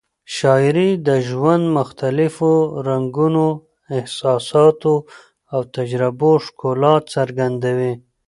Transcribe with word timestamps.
شاعري 0.37 0.89
د 1.07 1.09
ژوند 1.27 1.63
مختلفو 1.77 2.51
رنګونو، 2.87 3.47
احساساتو 3.97 4.95
او 5.53 5.59
تجربو 5.75 6.31
ښکلا 6.45 6.95
څرګندوي. 7.13 7.93